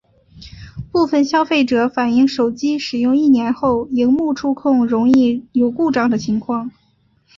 [0.91, 6.71] 部份消费者反应手机使用一年后萤幕触控容易有故障的情况。